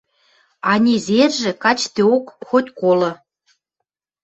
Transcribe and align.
А 0.69 0.71
незержӹ, 0.83 1.51
качдеок, 1.63 2.25
хоть 2.47 2.69
колы 2.79 3.11